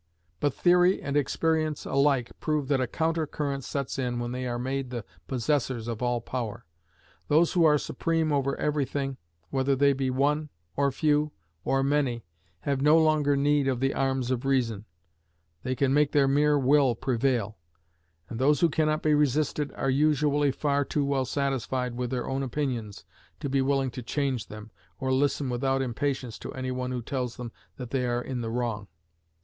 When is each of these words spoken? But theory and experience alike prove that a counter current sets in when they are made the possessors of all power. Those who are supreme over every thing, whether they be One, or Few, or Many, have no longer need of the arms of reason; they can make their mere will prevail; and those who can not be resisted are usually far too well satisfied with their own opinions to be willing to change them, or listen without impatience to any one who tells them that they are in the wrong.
But 0.39 0.55
theory 0.55 0.99
and 0.99 1.15
experience 1.15 1.85
alike 1.85 2.31
prove 2.39 2.69
that 2.69 2.81
a 2.81 2.87
counter 2.87 3.27
current 3.27 3.63
sets 3.63 3.99
in 3.99 4.17
when 4.19 4.31
they 4.31 4.47
are 4.47 4.57
made 4.57 4.89
the 4.89 5.05
possessors 5.27 5.87
of 5.87 6.01
all 6.01 6.21
power. 6.21 6.65
Those 7.27 7.53
who 7.53 7.65
are 7.65 7.77
supreme 7.77 8.33
over 8.33 8.55
every 8.55 8.83
thing, 8.83 9.17
whether 9.51 9.75
they 9.75 9.93
be 9.93 10.09
One, 10.09 10.49
or 10.75 10.91
Few, 10.91 11.31
or 11.63 11.83
Many, 11.83 12.23
have 12.61 12.81
no 12.81 12.97
longer 12.97 13.35
need 13.37 13.67
of 13.67 13.79
the 13.79 13.93
arms 13.93 14.31
of 14.31 14.43
reason; 14.43 14.85
they 15.61 15.75
can 15.75 15.93
make 15.93 16.13
their 16.13 16.27
mere 16.27 16.57
will 16.57 16.95
prevail; 16.95 17.59
and 18.27 18.39
those 18.39 18.61
who 18.61 18.69
can 18.69 18.87
not 18.87 19.03
be 19.03 19.13
resisted 19.13 19.71
are 19.73 19.91
usually 19.91 20.51
far 20.51 20.83
too 20.83 21.05
well 21.05 21.25
satisfied 21.25 21.93
with 21.93 22.09
their 22.09 22.27
own 22.27 22.41
opinions 22.41 23.05
to 23.39 23.47
be 23.49 23.61
willing 23.61 23.91
to 23.91 24.01
change 24.01 24.47
them, 24.47 24.71
or 24.99 25.13
listen 25.13 25.47
without 25.47 25.79
impatience 25.79 26.39
to 26.39 26.51
any 26.55 26.71
one 26.71 26.89
who 26.91 27.03
tells 27.03 27.35
them 27.37 27.51
that 27.75 27.91
they 27.91 28.07
are 28.07 28.23
in 28.23 28.41
the 28.41 28.49
wrong. 28.49 28.87